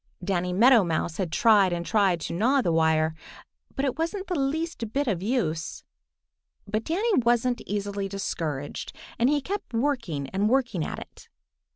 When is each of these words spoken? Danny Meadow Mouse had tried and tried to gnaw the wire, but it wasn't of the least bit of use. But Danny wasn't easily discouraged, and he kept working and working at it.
Danny 0.23 0.51
Meadow 0.51 0.83
Mouse 0.83 1.17
had 1.17 1.31
tried 1.31 1.71
and 1.71 1.85
tried 1.85 2.21
to 2.21 2.33
gnaw 2.33 2.61
the 2.63 2.71
wire, 2.71 3.13
but 3.75 3.85
it 3.85 3.99
wasn't 3.99 4.21
of 4.21 4.35
the 4.35 4.39
least 4.41 4.91
bit 4.91 5.05
of 5.07 5.21
use. 5.21 5.83
But 6.67 6.83
Danny 6.85 7.13
wasn't 7.17 7.61
easily 7.67 8.09
discouraged, 8.09 8.97
and 9.19 9.29
he 9.29 9.41
kept 9.41 9.75
working 9.75 10.27
and 10.31 10.49
working 10.49 10.83
at 10.83 10.97
it. 10.97 11.29